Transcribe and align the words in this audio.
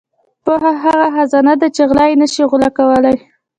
•پوهه 0.45 0.71
هغه 0.83 1.07
خزانه 1.15 1.53
ده 1.61 1.67
چې 1.75 1.81
غله 1.89 2.05
یې 2.09 2.15
نشي 2.21 2.43
غلا 2.51 2.69
کولای. 2.77 3.17